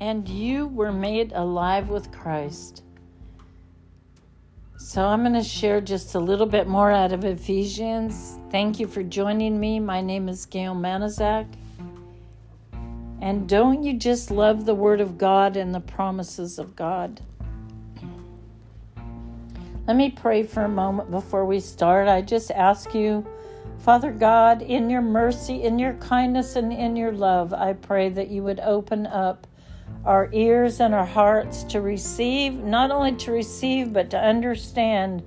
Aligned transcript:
and 0.00 0.26
you 0.28 0.66
were 0.68 0.92
made 0.92 1.32
alive 1.32 1.90
with 1.90 2.10
Christ. 2.10 2.82
So 4.78 5.04
I'm 5.04 5.20
going 5.20 5.34
to 5.34 5.44
share 5.44 5.80
just 5.82 6.14
a 6.14 6.18
little 6.18 6.46
bit 6.46 6.66
more 6.66 6.90
out 6.90 7.12
of 7.12 7.24
Ephesians. 7.24 8.38
Thank 8.50 8.80
you 8.80 8.86
for 8.86 9.02
joining 9.02 9.60
me. 9.60 9.78
My 9.78 10.00
name 10.00 10.28
is 10.28 10.46
Gail 10.46 10.74
Manizak. 10.74 11.46
And 13.20 13.46
don't 13.46 13.82
you 13.82 13.92
just 13.98 14.30
love 14.30 14.64
the 14.64 14.74
Word 14.74 15.02
of 15.02 15.18
God 15.18 15.58
and 15.58 15.74
the 15.74 15.80
promises 15.80 16.58
of 16.58 16.74
God? 16.74 17.20
Let 19.86 19.96
me 19.96 20.10
pray 20.10 20.44
for 20.44 20.62
a 20.64 20.68
moment 20.68 21.10
before 21.10 21.44
we 21.44 21.60
start. 21.60 22.08
I 22.08 22.22
just 22.22 22.50
ask 22.50 22.94
you, 22.94 23.26
Father 23.80 24.10
God, 24.10 24.62
in 24.62 24.88
your 24.88 25.02
mercy, 25.02 25.62
in 25.62 25.78
your 25.78 25.94
kindness, 25.94 26.56
and 26.56 26.72
in 26.72 26.96
your 26.96 27.12
love, 27.12 27.52
I 27.52 27.74
pray 27.74 28.08
that 28.08 28.28
you 28.28 28.42
would 28.42 28.60
open 28.60 29.06
up 29.06 29.46
our 30.04 30.28
ears 30.32 30.80
and 30.80 30.94
our 30.94 31.06
hearts 31.06 31.64
to 31.64 31.80
receive, 31.80 32.54
not 32.54 32.90
only 32.90 33.12
to 33.16 33.32
receive, 33.32 33.92
but 33.92 34.10
to 34.10 34.18
understand 34.18 35.22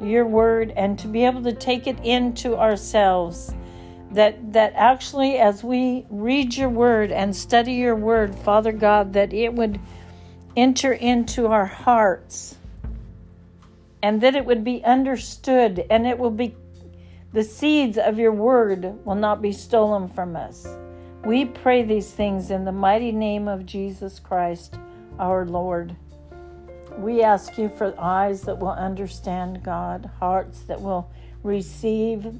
your 0.00 0.26
word 0.26 0.72
and 0.76 0.98
to 0.98 1.08
be 1.08 1.24
able 1.24 1.42
to 1.42 1.52
take 1.52 1.86
it 1.86 1.98
into 2.04 2.56
ourselves. 2.56 3.54
That, 4.12 4.52
that 4.52 4.72
actually, 4.74 5.38
as 5.38 5.64
we 5.64 6.06
read 6.08 6.56
your 6.56 6.68
word 6.68 7.12
and 7.12 7.34
study 7.34 7.74
your 7.74 7.96
word, 7.96 8.34
Father 8.34 8.72
God, 8.72 9.12
that 9.14 9.32
it 9.32 9.52
would 9.52 9.80
enter 10.56 10.92
into 10.92 11.48
our 11.48 11.66
hearts 11.66 12.56
and 14.02 14.20
that 14.20 14.36
it 14.36 14.44
would 14.44 14.64
be 14.64 14.82
understood 14.84 15.84
and 15.90 16.06
it 16.06 16.18
will 16.18 16.30
be 16.30 16.54
the 17.32 17.44
seeds 17.44 17.98
of 17.98 18.18
your 18.18 18.32
word 18.32 19.04
will 19.04 19.16
not 19.16 19.42
be 19.42 19.52
stolen 19.52 20.08
from 20.08 20.36
us. 20.36 20.66
We 21.26 21.44
pray 21.44 21.82
these 21.82 22.12
things 22.12 22.52
in 22.52 22.64
the 22.64 22.70
mighty 22.70 23.10
name 23.10 23.48
of 23.48 23.66
Jesus 23.66 24.20
Christ, 24.20 24.78
our 25.18 25.44
Lord. 25.44 25.96
We 26.98 27.24
ask 27.24 27.58
you 27.58 27.68
for 27.68 27.92
eyes 27.98 28.42
that 28.42 28.60
will 28.60 28.70
understand 28.70 29.64
God, 29.64 30.08
hearts 30.20 30.60
that 30.68 30.80
will 30.80 31.10
receive 31.42 32.32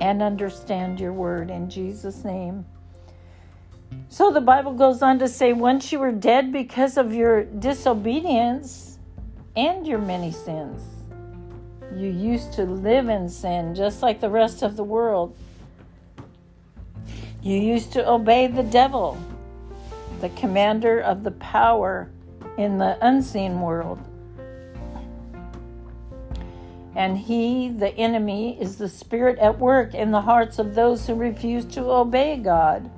and 0.00 0.22
understand 0.22 1.00
your 1.00 1.12
word 1.12 1.50
in 1.50 1.68
Jesus' 1.68 2.24
name. 2.24 2.64
So 4.08 4.30
the 4.30 4.40
Bible 4.40 4.74
goes 4.74 5.02
on 5.02 5.18
to 5.18 5.26
say, 5.26 5.52
once 5.52 5.90
you 5.90 5.98
were 5.98 6.12
dead 6.12 6.52
because 6.52 6.98
of 6.98 7.12
your 7.12 7.46
disobedience 7.46 9.00
and 9.56 9.84
your 9.84 9.98
many 9.98 10.30
sins, 10.30 10.84
you 11.96 12.10
used 12.10 12.52
to 12.52 12.62
live 12.62 13.08
in 13.08 13.28
sin 13.28 13.74
just 13.74 14.02
like 14.02 14.20
the 14.20 14.30
rest 14.30 14.62
of 14.62 14.76
the 14.76 14.84
world. 14.84 15.36
You 17.40 17.56
used 17.56 17.92
to 17.92 18.08
obey 18.08 18.48
the 18.48 18.64
devil, 18.64 19.16
the 20.20 20.28
commander 20.30 21.00
of 21.00 21.22
the 21.22 21.30
power 21.32 22.10
in 22.56 22.78
the 22.78 22.98
unseen 23.00 23.60
world. 23.60 24.00
And 26.96 27.16
he, 27.16 27.68
the 27.68 27.94
enemy, 27.94 28.60
is 28.60 28.76
the 28.76 28.88
spirit 28.88 29.38
at 29.38 29.60
work 29.60 29.94
in 29.94 30.10
the 30.10 30.20
hearts 30.20 30.58
of 30.58 30.74
those 30.74 31.06
who 31.06 31.14
refuse 31.14 31.64
to 31.66 31.88
obey 31.88 32.36
God. 32.38 32.90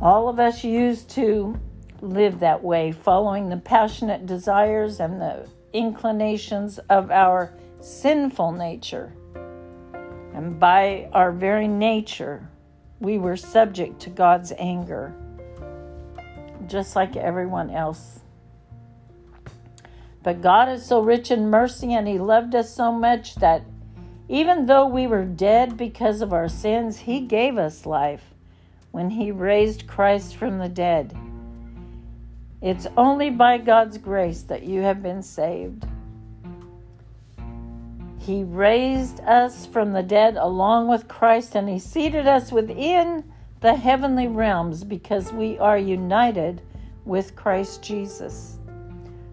All 0.00 0.28
of 0.28 0.38
us 0.38 0.62
used 0.62 1.10
to 1.10 1.58
live 2.00 2.38
that 2.40 2.62
way, 2.62 2.92
following 2.92 3.48
the 3.48 3.56
passionate 3.56 4.26
desires 4.26 5.00
and 5.00 5.20
the 5.20 5.48
inclinations 5.72 6.78
of 6.90 7.10
our 7.10 7.52
sinful 7.80 8.52
nature. 8.52 9.12
And 10.32 10.60
by 10.60 11.08
our 11.12 11.32
very 11.32 11.66
nature, 11.66 12.48
we 13.00 13.18
were 13.18 13.36
subject 13.36 14.00
to 14.00 14.10
God's 14.10 14.52
anger, 14.58 15.14
just 16.66 16.96
like 16.96 17.16
everyone 17.16 17.70
else. 17.70 18.20
But 20.22 20.42
God 20.42 20.68
is 20.68 20.84
so 20.84 21.00
rich 21.00 21.30
in 21.30 21.50
mercy 21.50 21.92
and 21.92 22.08
He 22.08 22.18
loved 22.18 22.54
us 22.54 22.74
so 22.74 22.90
much 22.90 23.36
that 23.36 23.62
even 24.28 24.66
though 24.66 24.86
we 24.86 25.06
were 25.06 25.24
dead 25.24 25.76
because 25.76 26.20
of 26.20 26.32
our 26.32 26.48
sins, 26.48 26.98
He 26.98 27.20
gave 27.20 27.58
us 27.58 27.86
life 27.86 28.34
when 28.90 29.10
He 29.10 29.30
raised 29.30 29.86
Christ 29.86 30.36
from 30.36 30.58
the 30.58 30.68
dead. 30.68 31.16
It's 32.60 32.88
only 32.96 33.30
by 33.30 33.58
God's 33.58 33.98
grace 33.98 34.42
that 34.42 34.64
you 34.64 34.80
have 34.80 35.02
been 35.02 35.22
saved. 35.22 35.86
He 38.26 38.42
raised 38.42 39.20
us 39.20 39.66
from 39.66 39.92
the 39.92 40.02
dead 40.02 40.36
along 40.36 40.88
with 40.88 41.06
Christ, 41.06 41.54
and 41.54 41.68
He 41.68 41.78
seated 41.78 42.26
us 42.26 42.50
within 42.50 43.22
the 43.60 43.76
heavenly 43.76 44.26
realms 44.26 44.82
because 44.82 45.32
we 45.32 45.56
are 45.60 45.78
united 45.78 46.60
with 47.04 47.36
Christ 47.36 47.84
Jesus. 47.84 48.58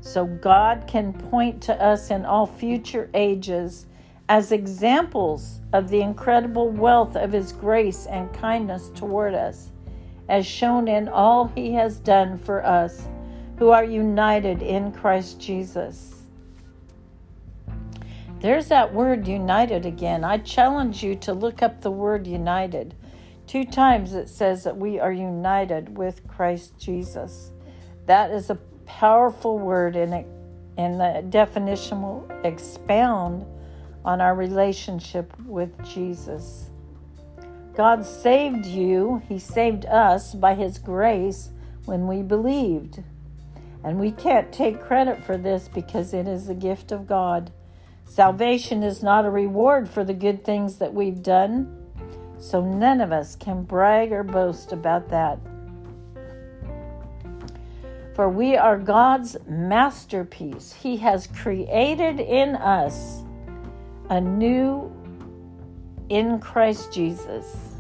So 0.02 0.26
God 0.28 0.86
can 0.86 1.12
point 1.12 1.59
to 1.64 1.84
us 1.84 2.12
in 2.12 2.24
all 2.24 2.46
future 2.46 3.09
ages 3.16 3.88
as 4.30 4.52
examples 4.52 5.60
of 5.74 5.90
the 5.90 6.02
incredible 6.02 6.70
wealth 6.70 7.16
of 7.16 7.31
His 7.31 7.52
grace 7.52 8.06
and 8.06 8.31
kindness 8.31 8.92
toward 8.94 9.34
us, 9.34 9.72
as 10.30 10.46
shown 10.46 10.88
in 10.88 11.10
all 11.10 11.48
He 11.56 11.74
has 11.74 11.98
done 11.98 12.38
for 12.38 12.64
us 12.64 13.08
who 13.58 13.72
are 13.72 13.84
united 13.84 14.62
in 14.62 14.92
Christ 14.92 15.40
Jesus. 15.40 16.22
There's 18.44 18.68
that 18.68 18.94
word 18.94 19.26
united 19.26 19.86
again. 19.86 20.26
I 20.26 20.38
challenge 20.38 21.02
you 21.02 21.16
to 21.16 21.31
look 21.31 21.64
up 21.64 21.80
the 21.80 21.90
word 21.90 22.28
united. 22.28 22.94
Two 23.48 23.64
times 23.64 24.14
it 24.16 24.28
says 24.28 24.66
that 24.66 24.76
we 24.76 25.00
are 25.00 25.14
united 25.14 25.98
with 25.98 26.28
Christ 26.28 26.78
Jesus. 26.78 27.54
That 28.06 28.31
is 28.31 28.50
a 28.50 28.59
powerful 28.86 29.58
word, 29.59 29.96
and, 29.96 30.14
it, 30.14 30.28
and 30.76 31.00
the 31.00 31.24
definition 31.30 32.02
will 32.02 32.30
expound 32.44 33.46
on 34.04 34.20
our 34.20 34.36
relationship 34.36 35.31
with 35.46 35.81
Jesus. 35.86 36.70
God 37.74 38.06
saved 38.06 38.66
you, 38.66 39.22
He 39.30 39.40
saved 39.40 39.86
us 39.86 40.36
by 40.36 40.54
His 40.54 40.80
grace 40.80 41.50
when 41.86 42.08
we 42.08 42.22
believed. 42.22 43.04
And 43.86 44.02
we 44.02 44.12
can't 44.12 44.52
take 44.52 44.81
credit 44.81 45.24
for 45.24 45.38
this 45.38 45.70
because 45.70 46.14
it 46.14 46.28
is 46.28 46.50
a 46.50 46.54
gift 46.54 46.92
of 46.92 47.08
God. 47.08 47.50
Salvation 48.06 48.84
is 48.84 49.02
not 49.02 49.25
a 49.25 49.30
reward 49.30 49.90
for 49.90 50.03
the 50.03 50.14
good 50.14 50.44
things 50.44 50.78
that 50.78 50.94
we've 50.94 51.24
done, 51.24 51.75
so 52.38 52.62
none 52.62 53.02
of 53.02 53.12
us 53.12 53.36
can 53.36 53.64
brag 53.64 54.12
or 54.12 54.24
boast 54.24 54.72
about 54.72 55.09
that. 55.09 55.40
For 58.13 58.30
we 58.30 58.56
are 58.56 58.78
God's 58.78 59.38
masterpiece. 59.47 60.72
He 60.72 60.97
has 60.97 61.25
created 61.28 62.19
in 62.19 62.56
us 62.56 63.24
a 64.09 64.22
new 64.22 64.92
in 66.09 66.40
Christ 66.40 66.94
Jesus. 66.94 67.74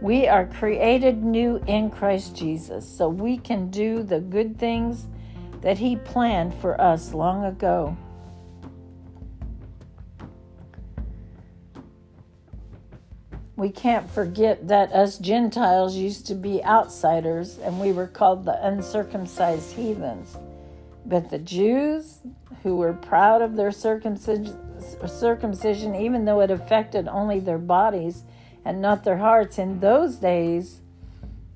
We 0.00 0.28
are 0.28 0.46
created 0.46 1.24
new 1.24 1.56
in 1.66 1.90
Christ 1.90 2.36
Jesus, 2.36 2.88
so 2.88 3.08
we 3.08 3.36
can 3.36 3.68
do 3.68 4.02
the 4.02 4.20
good 4.20 4.58
things 4.58 5.06
that 5.60 5.78
He 5.78 5.96
planned 5.96 6.54
for 6.54 6.80
us 6.80 7.12
long 7.12 7.44
ago. 7.44 7.96
We 13.60 13.68
can't 13.68 14.08
forget 14.10 14.68
that 14.68 14.90
us 14.90 15.18
Gentiles 15.18 15.94
used 15.94 16.26
to 16.26 16.34
be 16.34 16.64
outsiders 16.64 17.58
and 17.58 17.78
we 17.78 17.92
were 17.92 18.06
called 18.06 18.46
the 18.46 18.66
uncircumcised 18.66 19.72
heathens. 19.76 20.38
But 21.04 21.28
the 21.28 21.38
Jews, 21.38 22.20
who 22.62 22.76
were 22.76 22.94
proud 22.94 23.42
of 23.42 23.56
their 23.56 23.70
circumcision, 23.70 24.56
even 25.94 26.24
though 26.24 26.40
it 26.40 26.50
affected 26.50 27.06
only 27.06 27.38
their 27.38 27.58
bodies 27.58 28.24
and 28.64 28.80
not 28.80 29.04
their 29.04 29.18
hearts, 29.18 29.58
in 29.58 29.80
those 29.80 30.16
days, 30.16 30.80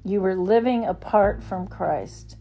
you 0.04 0.20
were 0.20 0.36
living 0.36 0.84
apart 0.84 1.42
from 1.42 1.66
Christ. 1.66 2.36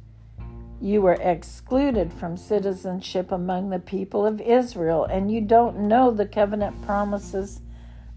You 0.81 1.01
were 1.01 1.13
excluded 1.13 2.11
from 2.11 2.35
citizenship 2.35 3.31
among 3.31 3.69
the 3.69 3.79
people 3.79 4.25
of 4.25 4.41
Israel, 4.41 5.05
and 5.05 5.31
you 5.31 5.39
don't 5.39 5.87
know 5.87 6.11
the 6.11 6.25
covenant 6.25 6.81
promises 6.85 7.61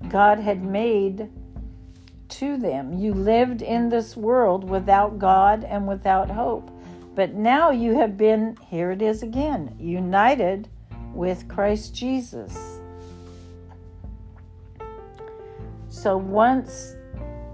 God 0.08 0.38
had 0.38 0.62
made 0.62 1.31
to 2.28 2.56
them. 2.56 2.93
You 2.93 3.14
lived 3.14 3.62
in 3.62 3.88
this 3.88 4.16
world 4.16 4.69
without 4.69 5.19
God 5.19 5.64
and 5.64 5.87
without 5.87 6.31
hope. 6.31 6.70
But 7.14 7.34
now 7.34 7.70
you 7.70 7.98
have 7.98 8.16
been, 8.16 8.56
here 8.66 8.90
it 8.90 9.00
is 9.00 9.22
again, 9.22 9.75
united 9.78 10.69
with 11.14 11.48
Christ 11.48 11.94
Jesus. 11.94 12.81
So 15.88 16.16
once 16.16 16.94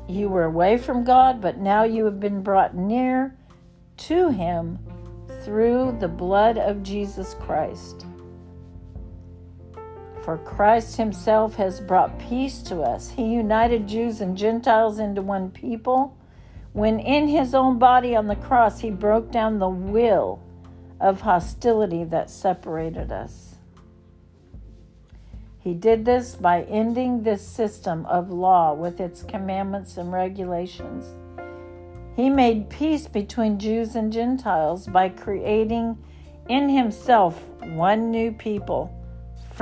you 0.08 0.28
were 0.28 0.44
away 0.44 0.76
from 0.76 1.04
God, 1.04 1.40
but 1.40 1.58
now 1.58 1.84
you 1.84 2.04
have 2.04 2.18
been 2.18 2.42
brought 2.42 2.74
near 2.74 3.36
to 3.98 4.30
Him 4.30 4.78
through 5.44 5.96
the 6.00 6.08
blood 6.08 6.58
of 6.58 6.82
Jesus 6.82 7.34
Christ. 7.34 8.06
For 10.22 10.38
Christ 10.38 10.96
himself 10.96 11.56
has 11.56 11.80
brought 11.80 12.16
peace 12.18 12.62
to 12.62 12.82
us. 12.82 13.10
He 13.10 13.24
united 13.24 13.88
Jews 13.88 14.20
and 14.20 14.36
Gentiles 14.36 15.00
into 15.00 15.20
one 15.20 15.50
people 15.50 16.16
when 16.72 17.00
in 17.00 17.26
his 17.26 17.54
own 17.54 17.78
body 17.78 18.14
on 18.14 18.28
the 18.28 18.36
cross 18.36 18.80
he 18.80 18.90
broke 18.90 19.32
down 19.32 19.58
the 19.58 19.68
will 19.68 20.40
of 21.00 21.22
hostility 21.22 22.04
that 22.04 22.30
separated 22.30 23.10
us. 23.10 23.56
He 25.58 25.74
did 25.74 26.04
this 26.04 26.36
by 26.36 26.62
ending 26.62 27.22
this 27.22 27.46
system 27.46 28.06
of 28.06 28.30
law 28.30 28.74
with 28.74 29.00
its 29.00 29.22
commandments 29.24 29.96
and 29.96 30.12
regulations. 30.12 31.16
He 32.14 32.30
made 32.30 32.70
peace 32.70 33.08
between 33.08 33.58
Jews 33.58 33.96
and 33.96 34.12
Gentiles 34.12 34.86
by 34.86 35.08
creating 35.08 35.98
in 36.48 36.68
himself 36.68 37.42
one 37.60 38.10
new 38.10 38.30
people 38.32 38.92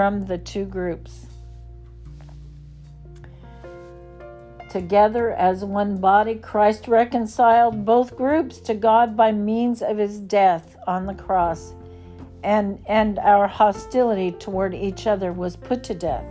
from 0.01 0.25
the 0.25 0.39
two 0.39 0.65
groups. 0.65 1.27
Together 4.71 5.33
as 5.33 5.63
one 5.63 5.99
body, 5.99 6.37
Christ 6.37 6.89
reconciled 6.89 7.85
both 7.85 8.17
groups 8.17 8.61
to 8.61 8.73
God 8.73 9.15
by 9.15 9.31
means 9.31 9.83
of 9.83 9.99
his 9.99 10.19
death 10.19 10.75
on 10.87 11.05
the 11.05 11.13
cross, 11.13 11.75
and, 12.43 12.83
and 12.87 13.19
our 13.19 13.47
hostility 13.47 14.33
toward 14.33 14.73
each 14.75 15.07
other 15.07 15.35
was 15.35 15.55
put 15.55 15.85
to 15.85 15.93
death 15.93 16.25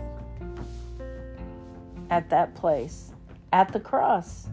at 2.10 2.28
that 2.28 2.56
place, 2.56 3.12
at 3.52 3.72
the 3.72 3.78
cross. 3.78 4.48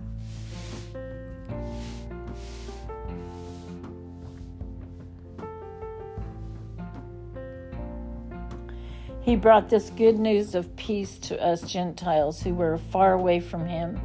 He 9.27 9.35
brought 9.35 9.67
this 9.69 9.89
good 9.89 10.17
news 10.17 10.55
of 10.55 10.73
peace 10.77 11.17
to 11.17 11.37
us 11.45 11.69
Gentiles 11.69 12.41
who 12.41 12.53
were 12.53 12.77
far 12.77 13.11
away 13.11 13.41
from 13.41 13.65
him, 13.65 13.99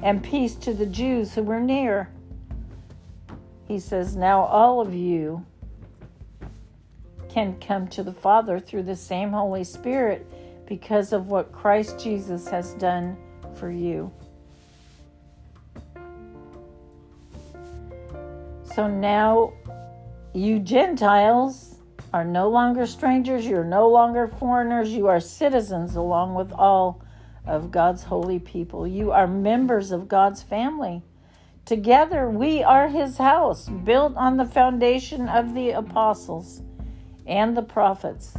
and 0.00 0.22
peace 0.22 0.54
to 0.54 0.72
the 0.72 0.86
Jews 0.86 1.34
who 1.34 1.42
were 1.42 1.58
near. 1.58 2.08
He 3.66 3.80
says, 3.80 4.14
Now 4.14 4.42
all 4.44 4.80
of 4.80 4.94
you 4.94 5.44
can 7.28 7.58
come 7.58 7.88
to 7.88 8.04
the 8.04 8.12
Father 8.12 8.60
through 8.60 8.84
the 8.84 8.94
same 8.94 9.32
Holy 9.32 9.64
Spirit 9.64 10.24
because 10.68 11.12
of 11.12 11.26
what 11.26 11.50
Christ 11.50 11.98
Jesus 11.98 12.46
has 12.46 12.74
done 12.74 13.16
for 13.56 13.72
you. 13.72 14.12
So 18.72 18.86
now, 18.86 19.52
you 20.32 20.60
Gentiles, 20.60 21.79
are 22.12 22.24
no 22.24 22.48
longer 22.48 22.86
strangers, 22.86 23.46
you're 23.46 23.64
no 23.64 23.88
longer 23.88 24.26
foreigners, 24.26 24.90
you 24.90 25.06
are 25.06 25.20
citizens 25.20 25.94
along 25.94 26.34
with 26.34 26.52
all 26.52 27.02
of 27.46 27.70
God's 27.70 28.04
holy 28.04 28.38
people. 28.38 28.86
You 28.86 29.12
are 29.12 29.26
members 29.26 29.92
of 29.92 30.08
God's 30.08 30.42
family. 30.42 31.02
Together, 31.64 32.28
we 32.28 32.62
are 32.64 32.88
his 32.88 33.18
house, 33.18 33.68
built 33.68 34.16
on 34.16 34.36
the 34.36 34.44
foundation 34.44 35.28
of 35.28 35.54
the 35.54 35.70
apostles 35.70 36.62
and 37.26 37.56
the 37.56 37.62
prophets. 37.62 38.34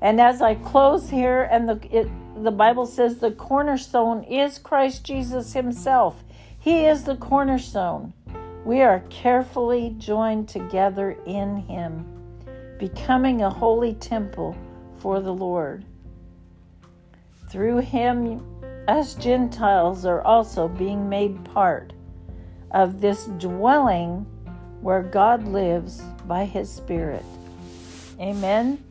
And 0.00 0.20
as 0.20 0.42
I 0.42 0.56
close 0.56 1.08
here, 1.08 1.48
and 1.50 1.68
the, 1.68 1.96
it, 1.96 2.10
the 2.42 2.50
Bible 2.50 2.86
says 2.86 3.18
the 3.18 3.30
cornerstone 3.30 4.24
is 4.24 4.58
Christ 4.58 5.04
Jesus 5.04 5.52
himself, 5.52 6.24
he 6.58 6.84
is 6.84 7.04
the 7.04 7.16
cornerstone. 7.16 8.12
We 8.64 8.82
are 8.82 9.04
carefully 9.08 9.94
joined 9.96 10.48
together 10.48 11.16
in 11.24 11.58
him 11.58 12.04
becoming 12.78 13.42
a 13.42 13.50
holy 13.50 13.94
temple 13.94 14.56
for 14.98 15.20
the 15.20 15.32
Lord. 15.32 15.84
Through 17.48 17.78
him, 17.78 18.42
us 18.88 19.14
Gentiles 19.14 20.04
are 20.04 20.22
also 20.22 20.68
being 20.68 21.08
made 21.08 21.44
part 21.44 21.92
of 22.72 23.00
this 23.00 23.26
dwelling 23.38 24.26
where 24.80 25.02
God 25.02 25.46
lives 25.48 26.00
by 26.26 26.44
his 26.44 26.70
Spirit. 26.70 27.24
Amen. 28.20 28.82